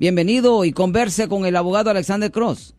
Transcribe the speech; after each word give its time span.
Bienvenido 0.00 0.64
y 0.64 0.72
converse 0.72 1.28
con 1.28 1.44
el 1.44 1.54
abogado 1.56 1.90
Alexander 1.90 2.30
Cross. 2.30 2.74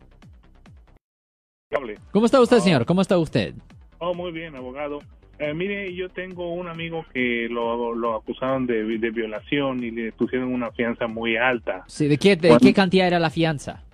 ¿Cómo 2.10 2.26
está 2.26 2.40
usted, 2.40 2.58
señor? 2.58 2.84
¿Cómo 2.84 3.00
está 3.00 3.16
usted? 3.16 3.54
Oh, 4.00 4.12
muy 4.12 4.32
bien, 4.32 4.56
abogado. 4.56 4.98
Eh, 5.38 5.54
mire, 5.54 5.94
yo 5.94 6.08
tengo 6.08 6.52
un 6.52 6.66
amigo 6.66 7.06
que 7.14 7.46
lo, 7.48 7.94
lo 7.94 8.16
acusaron 8.16 8.66
de, 8.66 8.98
de, 8.98 9.10
violación 9.10 9.84
y 9.84 9.92
le 9.92 10.10
pusieron 10.10 10.52
una 10.52 10.72
fianza 10.72 11.06
muy 11.06 11.36
alta. 11.36 11.84
Sí, 11.86 12.08
¿de 12.08 12.18
qué, 12.18 12.34
de 12.34 12.56
qué 12.60 12.74
cantidad 12.74 13.06
era 13.06 13.20
la 13.20 13.30
fianza? 13.30 13.84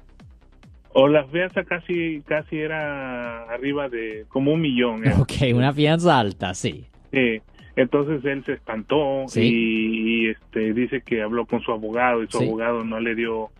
O 0.94 1.06
la 1.06 1.26
fianza 1.26 1.64
casi 1.64 2.22
casi 2.22 2.56
era 2.56 3.42
arriba 3.42 3.90
de 3.90 4.24
como 4.30 4.54
un 4.54 4.62
millón. 4.62 5.06
¿eh? 5.06 5.12
Ok, 5.20 5.54
una 5.54 5.74
fianza 5.74 6.18
alta, 6.18 6.54
sí. 6.54 6.86
Sí. 7.12 7.42
Entonces 7.78 8.24
él 8.24 8.44
se 8.44 8.54
espantó 8.54 9.26
y, 9.36 10.30
este 10.30 10.72
dice 10.72 11.00
que 11.00 11.22
habló 11.22 11.46
con 11.46 11.60
su 11.60 11.70
abogado 11.70 12.24
y 12.24 12.26
su 12.26 12.38
abogado 12.38 12.82
no 12.82 12.98
le 12.98 13.14
dio 13.14 13.50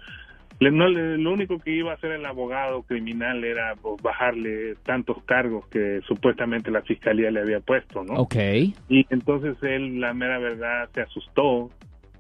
le, 0.59 0.73
no, 0.73 0.89
lo 0.89 1.33
único 1.33 1.61
que 1.61 1.71
iba 1.71 1.93
a 1.93 1.95
hacer 1.95 2.11
el 2.11 2.27
abogado 2.27 2.83
criminal 2.83 3.45
era 3.45 3.77
pues, 3.81 4.03
bajarle 4.03 4.75
tantos 4.85 5.23
cargos 5.23 5.69
que 5.69 6.01
supuestamente 6.09 6.73
la 6.73 6.83
fiscalía 6.83 7.31
le 7.31 7.41
había 7.41 7.61
puesto, 7.61 8.03
¿no? 8.03 8.15
Ok. 8.15 8.35
Y 8.89 9.07
entonces 9.11 9.57
él, 9.63 10.01
la 10.01 10.13
mera 10.15 10.39
verdad, 10.39 10.89
se 10.93 11.03
asustó, 11.03 11.71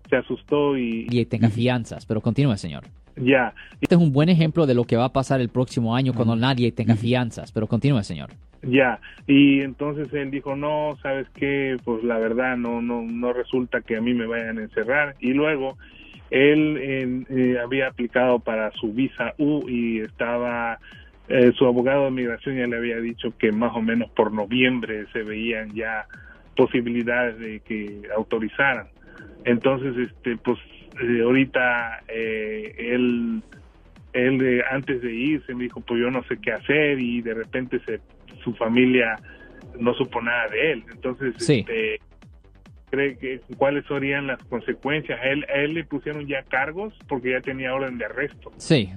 se 0.08 0.16
asustó 0.16 0.76
y... 0.76 1.06
Y 1.10 1.24
tenga 1.26 1.50
fianzas, 1.50 2.06
pero 2.06 2.20
continúe, 2.20 2.56
señor. 2.56 2.84
Ya. 3.16 3.54
Este 3.80 3.94
es 3.94 4.00
un 4.00 4.12
buen 4.12 4.28
ejemplo 4.28 4.66
de 4.66 4.74
lo 4.74 4.84
que 4.84 4.96
va 4.96 5.06
a 5.06 5.12
pasar 5.12 5.40
el 5.40 5.48
próximo 5.48 5.94
año 5.94 6.14
cuando 6.14 6.36
nadie 6.36 6.72
tenga 6.72 6.96
fianzas, 6.96 7.52
pero 7.52 7.66
continúe, 7.66 8.02
señor. 8.02 8.30
Ya, 8.62 9.00
y 9.26 9.60
entonces 9.60 10.12
él 10.12 10.30
dijo, 10.32 10.56
no, 10.56 10.96
¿sabes 11.02 11.28
qué? 11.34 11.76
Pues 11.84 12.02
la 12.02 12.18
verdad 12.18 12.56
no, 12.56 12.82
no, 12.82 13.02
no 13.02 13.32
resulta 13.32 13.82
que 13.82 13.96
a 13.96 14.00
mí 14.00 14.14
me 14.14 14.26
vayan 14.26 14.58
a 14.58 14.62
encerrar. 14.62 15.14
Y 15.20 15.32
luego 15.32 15.78
él 16.30 17.26
eh, 17.30 17.58
había 17.62 17.88
aplicado 17.88 18.40
para 18.40 18.70
su 18.72 18.92
visa 18.92 19.34
U 19.38 19.68
y 19.68 20.00
estaba, 20.00 20.78
eh, 21.28 21.52
su 21.56 21.66
abogado 21.66 22.06
de 22.06 22.10
migración 22.10 22.56
ya 22.56 22.66
le 22.66 22.76
había 22.76 22.98
dicho 22.98 23.32
que 23.38 23.52
más 23.52 23.74
o 23.76 23.80
menos 23.80 24.10
por 24.10 24.32
noviembre 24.32 25.06
se 25.12 25.22
veían 25.22 25.72
ya 25.74 26.06
posibilidades 26.56 27.38
de 27.38 27.60
que 27.60 28.02
autorizaran. 28.16 28.88
Entonces, 29.48 30.10
este, 30.10 30.36
pues 30.36 30.58
eh, 31.00 31.22
ahorita 31.22 32.02
él, 32.08 33.42
él 34.12 34.62
antes 34.70 35.00
de 35.00 35.12
irse 35.12 35.54
me 35.54 35.64
dijo, 35.64 35.80
pues 35.80 36.00
yo 36.00 36.10
no 36.10 36.22
sé 36.24 36.38
qué 36.40 36.52
hacer 36.52 37.00
y 37.00 37.22
de 37.22 37.34
repente 37.34 37.80
se, 37.86 38.00
su 38.44 38.54
familia 38.54 39.16
no 39.78 39.94
supo 39.94 40.20
nada 40.20 40.48
de 40.48 40.72
él. 40.72 40.84
Entonces, 40.92 41.34
este, 41.36 42.00
cree 42.90 43.16
que 43.16 43.40
cuáles 43.56 43.86
serían 43.86 44.26
las 44.26 44.42
consecuencias. 44.44 45.18
A 45.20 45.24
él, 45.24 45.44
él 45.54 45.74
le 45.74 45.84
pusieron 45.84 46.26
ya 46.26 46.42
cargos 46.42 46.94
porque 47.08 47.32
ya 47.32 47.40
tenía 47.40 47.74
orden 47.74 47.98
de 47.98 48.04
arresto. 48.04 48.52
Sí. 48.56 48.90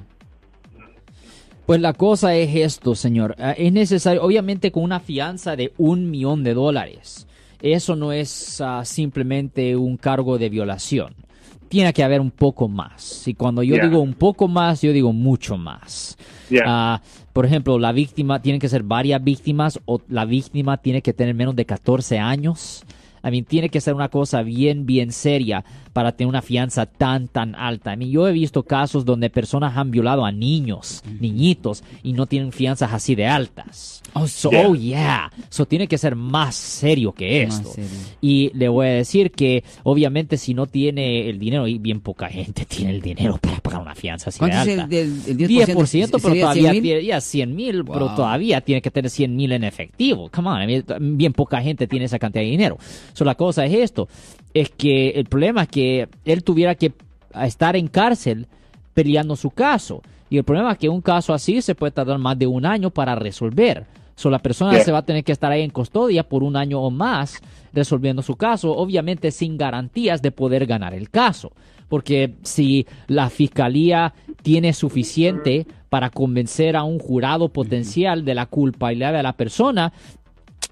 Pues 1.66 1.80
la 1.80 1.94
cosa 1.94 2.36
es 2.36 2.54
esto, 2.56 2.96
señor. 2.96 3.36
Ah, 3.38 3.54
es 3.58 3.72
necesario, 3.72 4.24
obviamente, 4.24 4.72
con 4.72 4.84
una 4.84 5.00
fianza 5.00 5.56
de 5.56 5.72
un 5.78 6.10
millón 6.10 6.44
de 6.44 6.54
dólares. 6.54 7.28
Eso 7.62 7.96
no 7.96 8.12
es 8.12 8.60
ah, 8.62 8.84
simplemente 8.84 9.76
un 9.76 9.98
cargo 9.98 10.38
de 10.38 10.50
violación. 10.50 11.14
Tiene 11.70 11.94
que 11.94 12.04
haber 12.04 12.20
un 12.20 12.32
poco 12.32 12.68
más. 12.68 13.28
Y 13.28 13.34
cuando 13.34 13.64
yo 13.64 13.78
digo 13.82 14.02
un 14.02 14.14
poco 14.14 14.48
más, 14.48 14.82
yo 14.82 14.92
digo 14.92 15.14
mucho 15.14 15.58
más. 15.58 16.18
Ah, 16.66 17.02
por 17.32 17.46
ejemplo, 17.46 17.80
la 17.80 17.94
víctima, 17.94 18.42
tiene 18.42 18.60
que 18.60 18.68
ser 18.68 18.84
varias 18.84 19.24
víctimas 19.24 19.80
o 19.86 20.02
la 20.10 20.26
víctima 20.26 20.78
tiene 20.78 21.02
que 21.02 21.14
tener 21.14 21.34
menos 21.34 21.56
de 21.56 21.66
14 21.66 22.20
años. 22.20 22.84
I 23.24 23.32
mean, 23.32 23.46
tiene 23.46 23.70
que 23.70 23.82
ser 23.82 23.94
una 23.94 24.10
cosa 24.10 24.42
bien, 24.42 24.86
bien 24.86 25.12
seria 25.12 25.64
para 25.94 26.14
tener 26.14 26.30
una 26.30 26.42
fianza 26.42 26.86
tan, 26.86 27.28
tan 27.28 27.56
alta. 27.56 27.94
I 27.94 27.98
mean, 27.98 28.12
yo 28.12 28.28
he 28.28 28.32
visto 28.32 28.64
casos 28.64 29.06
donde 29.06 29.30
personas 29.30 29.76
han 29.78 29.92
violado 29.92 30.26
a 30.26 30.32
niños, 30.32 31.04
niñitos, 31.20 31.84
y 32.04 32.14
no 32.14 32.26
tienen 32.26 32.52
fianzas 32.52 32.94
así 32.94 33.16
de 33.16 33.28
altas. 33.28 34.02
Oh, 34.14 34.26
oh 34.56 34.76
yeah. 34.76 35.32
So 35.50 35.66
tiene 35.66 35.88
que 35.88 35.98
ser 35.98 36.16
más 36.16 36.56
serio 36.56 37.14
que 37.14 37.44
esto. 37.44 37.72
Y 38.22 38.52
le 38.54 38.70
voy 38.70 38.88
a 38.88 38.92
decir 38.92 39.32
que, 39.32 39.64
obviamente, 39.84 40.38
si 40.38 40.54
no 40.54 40.68
tiene 40.68 41.30
el 41.30 41.40
dinero, 41.40 41.68
y 41.68 41.78
bien 41.78 42.02
poca 42.02 42.28
gente 42.30 42.66
tiene 42.70 42.92
el 42.92 43.02
dinero 43.02 43.38
para 43.42 43.60
pagar 43.60 43.82
una 43.82 43.96
fianza 43.96 44.30
así 44.30 44.44
de 44.44 44.52
alta. 44.52 44.88
Es 44.90 45.28
el, 45.28 45.38
10%? 45.38 46.20
pero 46.22 46.36
todavía 46.36 46.72
tiene, 46.72 47.04
ya 47.04 47.22
100 47.22 47.56
mil, 47.56 47.86
pero 47.86 48.16
todavía 48.16 48.62
tiene 48.62 48.82
que 48.82 48.92
tener 48.92 49.10
100 49.10 49.36
mil 49.36 49.52
en 49.52 49.64
efectivo. 49.64 50.30
Come 50.30 50.50
on, 50.50 51.18
bien 51.18 51.34
poca 51.34 51.62
gente 51.62 51.88
tiene 51.88 52.06
esa 52.06 52.20
cantidad 52.20 52.44
de 52.44 52.50
dinero. 52.50 52.78
So 53.14 53.26
la 53.26 53.36
cosa 53.36 53.66
es 53.66 53.74
esto, 53.74 54.08
es 54.54 54.70
que 54.70 55.10
el 55.10 55.26
problema 55.26 55.64
es 55.64 55.70
que 55.70 56.10
él 56.26 56.44
tuviera 56.44 56.76
que 56.76 56.94
estar 57.44 57.76
en 57.76 57.88
cárcel 57.88 58.48
peleando 58.94 59.36
su 59.36 59.52
caso. 59.52 60.02
Y 60.30 60.38
el 60.38 60.44
problema 60.44 60.72
es 60.72 60.78
que 60.78 60.90
un 60.90 61.02
caso 61.02 61.34
así 61.34 61.62
se 61.62 61.76
puede 61.76 61.92
tardar 61.92 62.18
más 62.18 62.38
de 62.38 62.48
un 62.48 62.66
año 62.66 62.90
para 62.90 63.16
resolver. 63.16 63.86
So, 64.16 64.30
la 64.30 64.40
persona 64.40 64.80
se 64.80 64.92
va 64.92 65.00
a 65.00 65.06
tener 65.06 65.24
que 65.24 65.32
estar 65.32 65.52
ahí 65.52 65.62
en 65.62 65.72
custodia 65.72 66.24
por 66.24 66.44
un 66.44 66.56
año 66.56 66.80
o 66.80 66.92
más 66.92 67.42
resolviendo 67.74 68.22
su 68.22 68.36
caso, 68.36 68.72
obviamente 68.76 69.32
sin 69.32 69.58
garantías 69.58 70.22
de 70.22 70.32
poder 70.32 70.66
ganar 70.66 70.94
el 70.94 71.10
caso. 71.10 71.52
Porque 71.90 72.36
si 72.44 72.86
la 73.08 73.30
fiscalía 73.30 74.14
tiene 74.44 74.74
suficiente 74.74 75.66
para 75.90 76.10
convencer 76.10 76.78
a 76.78 76.84
un 76.84 77.00
jurado 77.00 77.50
potencial 77.50 78.24
de 78.24 78.36
la 78.36 78.46
culpabilidad 78.46 79.14
de 79.14 79.24
la 79.24 79.34
persona, 79.34 79.92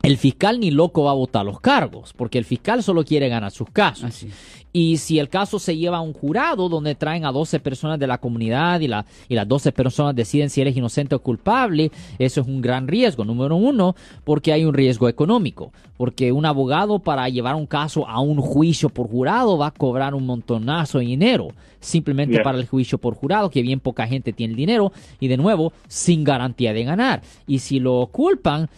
el 0.10 0.18
fiscal 0.18 0.60
ni 0.60 0.72
loco 0.72 1.04
va 1.04 1.12
a 1.12 1.14
votar 1.14 1.46
los 1.46 1.60
cargos, 1.60 2.14
porque 2.14 2.40
el 2.40 2.46
fiscal 2.46 2.82
solo 2.82 3.06
quiere 3.06 3.30
ganar 3.30 3.52
sus 3.52 3.70
casos. 3.70 4.26
Y 4.74 4.98
si 4.98 5.20
el 5.20 5.30
caso 5.30 5.60
se 5.60 5.78
lleva 5.78 5.98
a 5.98 6.02
un 6.02 6.14
jurado 6.14 6.68
donde 6.68 6.96
traen 6.96 7.26
a 7.26 7.32
12 7.32 7.60
personas 7.60 8.00
de 8.00 8.08
la 8.08 8.18
comunidad 8.18 8.80
y, 8.80 8.88
la, 8.88 9.06
y 9.28 9.36
las 9.36 9.48
12 9.48 9.72
personas 9.72 10.16
deciden 10.16 10.50
si 10.50 10.62
eres 10.62 10.76
inocente 10.76 11.14
o 11.14 11.20
culpable, 11.20 11.92
eso 12.18 12.42
es 12.42 12.48
un 12.48 12.60
gran 12.60 12.88
riesgo. 12.88 13.24
Número 13.24 13.56
uno, 13.56 13.96
porque 14.24 14.52
hay 14.52 14.66
un 14.66 14.74
riesgo 14.74 15.10
económico. 15.10 15.72
Porque 15.96 16.32
un 16.32 16.46
abogado 16.46 16.98
para 16.98 17.30
llevar 17.30 17.54
un 17.54 17.68
caso 17.68 18.08
a 18.08 18.20
un 18.20 18.42
juicio 18.42 18.90
por 18.90 19.08
jurado 19.08 19.60
va 19.60 19.68
a 19.68 19.72
cobrar 19.72 20.16
un 20.16 20.26
montonazo 20.26 20.98
de 20.98 21.06
dinero. 21.06 21.50
Simplemente 21.82 22.42
para 22.42 22.58
el 22.58 22.68
juicio 22.68 22.98
por 22.98 23.14
jurado, 23.14 23.52
que 23.52 23.62
bien 23.62 23.80
poca 23.80 24.08
gente 24.08 24.34
tiene 24.34 24.54
el 24.54 24.58
dinero 24.58 24.92
y 25.20 25.28
de 25.28 25.38
nuevo, 25.38 25.72
sin 25.88 26.24
garantía 26.24 26.74
de 26.74 26.84
ganar. 26.84 27.22
Y 27.46 27.60
si 27.60 27.80
lo 27.80 28.08
culpan, 28.12 28.70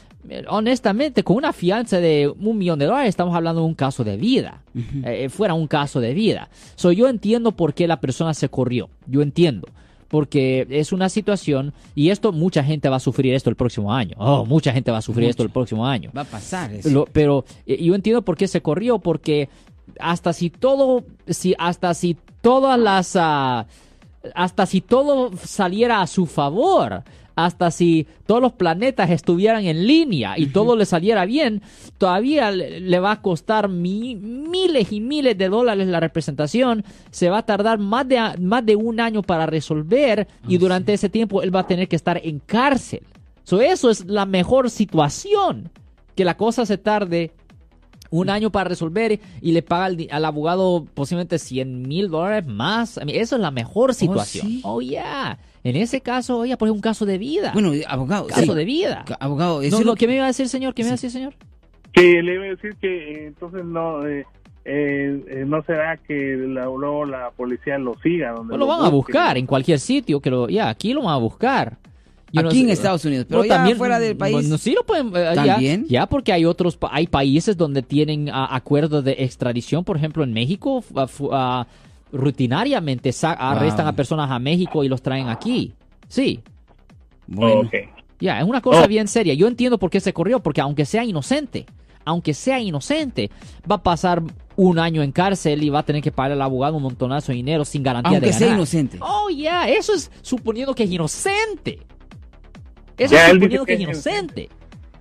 honestamente, 0.48 1.24
con 1.24 1.38
una 1.38 1.54
fianza 1.54 2.00
de 2.00 2.28
un 2.40 2.58
millón 2.58 2.80
de 2.80 2.86
dólares, 2.86 3.10
estamos 3.10 3.36
hablando 3.36 3.62
de 3.62 3.68
un 3.68 3.76
caso 3.76 4.04
de 4.04 4.18
vida. 4.18 4.62
Eh, 5.04 5.30
fuera 5.30 5.54
un 5.54 5.68
caso 5.68 6.00
de 6.00 6.14
vida. 6.14 6.50
So, 6.76 6.92
yo 6.92 7.08
entiendo 7.08 7.52
por 7.52 7.74
qué 7.74 7.88
la 7.88 8.00
persona 8.00 8.34
se 8.34 8.50
corrió. 8.50 8.90
Yo 9.08 9.22
entiendo. 9.22 9.68
Porque 10.08 10.68
es 10.70 10.92
una 10.92 11.08
situación, 11.08 11.74
y 11.96 12.10
esto 12.10 12.34
mucha 12.34 12.64
gente 12.66 12.90
va 12.90 12.98
a 12.98 13.00
sufrir 13.00 13.34
esto 13.34 13.50
el 13.50 13.56
próximo 13.56 13.94
año. 13.94 14.16
Oh, 14.20 14.46
mucha 14.46 14.74
gente 14.74 14.92
va 14.92 14.98
a 14.98 15.02
sufrir 15.02 15.30
esto 15.30 15.44
el 15.44 15.50
próximo 15.50 15.88
año. 15.88 16.12
Va 16.16 16.22
a 16.22 16.26
pasar 16.26 16.74
eso. 16.74 17.08
pero 17.14 17.46
eh, 17.66 17.82
yo 17.82 17.96
entiendo 17.96 18.22
por 18.22 18.36
qué 18.36 18.50
se 18.50 18.62
corrió, 18.62 19.00
porque 19.00 19.48
hasta 20.00 20.34
si 20.34 20.50
todo, 20.50 21.06
si, 21.28 21.56
hasta 21.58 21.94
si 21.94 22.18
todas 22.42 22.78
las, 22.78 23.16
ah, 23.16 23.68
hasta 24.36 24.66
si 24.66 24.82
todo 24.82 25.32
saliera 25.38 26.02
a 26.02 26.08
su 26.08 26.26
favor, 26.26 27.04
hasta 27.36 27.72
si 27.72 28.08
todos 28.26 28.42
los 28.42 28.54
planetas 28.54 29.10
estuvieran 29.10 29.66
en 29.66 29.86
línea 29.86 30.38
y 30.38 30.48
todo 30.48 30.76
le 30.76 30.86
saliera 30.86 31.26
bien, 31.26 31.62
todavía 31.98 32.52
le 32.52 33.00
va 33.00 33.12
a 33.12 33.22
costar 33.22 33.70
miles 33.70 34.92
y 34.92 35.00
miles 35.00 35.38
de 35.38 35.50
dólares 35.50 35.88
la 35.88 36.00
representación, 36.00 36.84
se 37.10 37.30
va 37.30 37.40
a 37.40 37.46
tardar 37.46 37.80
más 37.80 38.08
de, 38.08 38.20
más 38.40 38.66
de 38.66 38.76
un 38.76 39.00
año 39.00 39.22
para 39.22 39.46
resolver 39.46 40.28
y 40.48 40.56
ah, 40.56 40.60
durante 40.60 40.94
ese 40.94 41.10
tiempo 41.10 41.42
él 41.42 41.54
va 41.54 41.62
a 41.62 41.68
tener 41.68 41.88
que 41.88 41.96
estar 41.96 42.20
en 42.24 42.40
cárcel. 42.40 43.02
eso 43.46 43.90
es 43.90 44.06
la 44.06 44.26
mejor 44.26 44.70
situación, 44.70 45.70
que 46.16 46.26
la 46.26 46.38
cosa 46.38 46.66
se 46.66 46.78
tarde 46.78 47.32
un 48.12 48.30
año 48.30 48.52
para 48.52 48.70
resolver 48.70 49.20
y 49.42 49.52
le 49.54 49.64
paga 49.64 49.96
al, 50.12 50.26
abogado 50.26 50.86
posiblemente 50.94 51.40
100 51.40 51.88
mil 51.88 52.10
dólares 52.10 52.46
más. 52.46 53.00
eso 53.08 53.36
es 53.36 53.42
la 53.42 53.52
mejor 53.52 53.92
oh, 53.92 53.94
situación. 53.94 54.60
Oh, 54.64 54.82
yeah. 54.82 55.40
En 55.64 55.76
ese 55.76 56.02
caso, 56.02 56.40
oye, 56.40 56.56
pues 56.58 56.70
es 56.70 56.76
un 56.76 56.82
caso 56.82 57.06
de 57.06 57.18
vida. 57.18 57.52
Bueno, 57.54 57.72
abogado. 57.88 58.28
Caso 58.28 58.54
de 58.54 58.66
vida. 58.66 59.06
Abogado, 59.20 59.62
eso 59.62 59.84
no, 59.84 59.96
¿Qué 59.96 60.08
me 60.08 60.16
iba 60.16 60.26
a 60.26 60.28
decir, 60.28 60.50
señor? 60.50 60.74
¿Qué 60.74 60.84
me 60.84 60.90
iba 60.90 60.94
a 60.94 60.96
decir, 60.96 61.12
señor? 61.12 61.34
Que 61.94 62.22
le 62.22 62.36
iba 62.36 62.44
a 62.44 62.48
decir 62.48 62.76
que 62.80 63.14
eh, 63.14 63.28
entonces 63.28 63.64
no. 63.66 64.06
Eh, 64.06 64.26
eh, 64.64 65.44
no 65.48 65.64
será 65.64 65.98
que 65.98 66.36
la, 66.38 66.66
luego 66.66 67.06
la 67.06 67.32
policía 67.32 67.78
lo 67.78 67.96
siga. 68.02 68.32
Donde 68.32 68.58
lo, 68.58 68.68
van 68.68 68.86
a 68.86 68.90
buscar 68.90 69.38
en 69.38 69.46
cualquier 69.46 69.80
sitio. 69.80 70.20
que 70.20 70.30
lo, 70.30 70.50
Ya, 70.50 70.70
aquí 70.70 70.94
lo 70.94 71.04
van 71.04 71.16
a 71.16 71.18
buscar. 71.18 71.78
Aquí 72.36 72.62
en 72.62 72.70
Estados 72.70 73.04
Unidos, 73.06 73.26
pero 73.28 73.44
ya 73.44 73.56
también, 73.56 73.78
fuera 73.78 74.00
del 74.00 74.16
país. 74.16 74.48
Sí 74.60 74.74
lo 74.74 74.86
pueden. 74.86 75.12
¿También? 75.12 75.86
Ya, 75.88 76.06
porque 76.08 76.32
hay 76.32 76.46
otros, 76.46 76.78
hay 76.90 77.08
países 77.08 77.58
donde 77.58 77.82
tienen 77.82 78.30
acuerdos 78.32 79.04
de 79.04 79.16
extradición, 79.20 79.84
por 79.84 79.98
ejemplo, 79.98 80.24
en 80.24 80.34
México, 80.34 80.84
rutinariamente 82.12 83.12
arrestan 83.24 83.88
a 83.88 83.94
personas 83.94 84.32
a 84.32 84.40
México 84.40 84.84
y 84.84 84.90
los 84.90 85.02
traen 85.02 85.30
aquí. 85.30 85.74
Sí. 86.08 86.42
Bueno. 87.28 87.70
Ya, 88.20 88.40
es 88.40 88.46
una 88.46 88.62
cosa 88.62 88.84
oh. 88.84 88.88
bien 88.88 89.08
seria. 89.08 89.34
Yo 89.34 89.48
entiendo 89.48 89.80
por 89.80 89.90
qué 89.90 90.00
se 90.00 90.14
corrió, 90.14 90.42
porque 90.42 90.62
aunque 90.62 90.86
sea 90.86 91.04
inocente, 91.04 91.66
aunque 92.06 92.34
sea 92.34 92.60
inocente, 92.60 93.32
va 93.70 93.76
a 93.76 93.84
pasar 93.84 94.22
un 94.56 94.78
año 94.78 95.02
en 95.02 95.12
cárcel 95.12 95.64
y 95.64 95.70
va 95.70 95.80
a 95.80 95.84
tener 95.84 96.04
que 96.04 96.12
pagar 96.12 96.34
al 96.34 96.42
abogado 96.42 96.78
un 96.78 96.84
montonazo 96.84 97.32
de 97.32 97.38
dinero 97.38 97.66
sin 97.66 97.82
garantía 97.82 98.12
Aunque 98.12 98.28
de 98.28 98.32
ganar. 98.32 98.48
sea 98.48 98.54
inocente. 98.56 99.00
Oh, 99.02 99.30
yeah, 99.30 99.68
eso 99.70 99.94
es 99.94 100.12
suponiendo 100.22 100.76
que 100.76 100.84
es 100.84 100.92
inocente. 100.92 101.80
Eso 103.06 103.16
es 103.16 103.32
suponiendo 103.32 103.66
que, 103.66 103.74
es 103.74 103.80
inocente. 103.80 104.50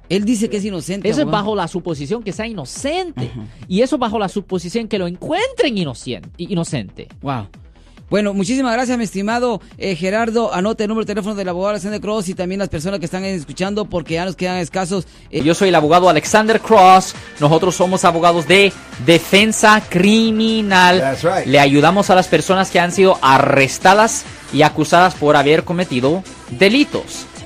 Él 0.08 0.24
dice 0.24 0.50
que 0.50 0.56
es 0.56 0.64
inocente. 0.64 1.08
Eso 1.08 1.20
es 1.20 1.26
bajo 1.26 1.54
la 1.54 1.68
suposición 1.68 2.22
que 2.22 2.32
sea 2.32 2.46
inocente. 2.46 3.30
Y 3.68 3.82
eso 3.82 3.96
bajo 3.96 4.18
la 4.18 4.28
suposición 4.28 4.88
que 4.88 4.98
lo 4.98 5.06
encuentren 5.06 5.78
inocente. 5.78 6.28
inocente. 6.38 7.08
Wow. 7.22 7.46
Bueno, 8.10 8.34
muchísimas 8.34 8.72
gracias, 8.72 8.98
mi 8.98 9.04
estimado 9.04 9.60
eh, 9.78 9.94
Gerardo. 9.94 10.52
Anote 10.52 10.82
el 10.82 10.88
número 10.88 11.04
de 11.04 11.14
teléfono 11.14 11.36
del 11.36 11.48
abogado 11.48 11.70
Alexander 11.70 12.00
Cross 12.00 12.28
y 12.28 12.34
también 12.34 12.58
las 12.58 12.68
personas 12.68 12.98
que 12.98 13.04
están 13.04 13.24
escuchando 13.24 13.84
porque 13.84 14.14
ya 14.14 14.24
nos 14.24 14.34
quedan 14.34 14.56
escasos. 14.56 15.06
Eh. 15.30 15.44
Yo 15.44 15.54
soy 15.54 15.68
el 15.68 15.76
abogado 15.76 16.08
Alexander 16.08 16.60
Cross. 16.60 17.14
Nosotros 17.38 17.76
somos 17.76 18.04
abogados 18.04 18.48
de 18.48 18.72
defensa 19.06 19.80
criminal. 19.88 21.16
Le 21.46 21.60
ayudamos 21.60 22.10
a 22.10 22.16
las 22.16 22.26
personas 22.26 22.72
que 22.72 22.80
han 22.80 22.90
sido 22.90 23.16
arrestadas 23.22 24.24
y 24.52 24.62
acusadas 24.62 25.14
por 25.14 25.36
haber 25.36 25.62
cometido 25.62 26.24
delitos. 26.50 27.26